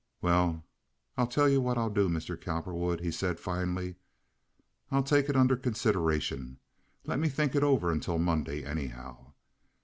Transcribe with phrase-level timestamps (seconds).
[0.19, 0.65] "Well,
[1.15, 2.35] I'll tell you what I'll do, Mr.
[2.35, 3.97] Cowperwood," he said, finally.
[4.89, 6.57] "I'll take it all under consideration.
[7.05, 9.33] Let me think it over until Monday, anyhow.